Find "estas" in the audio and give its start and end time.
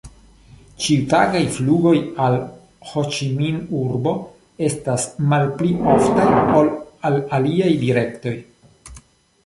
4.71-5.07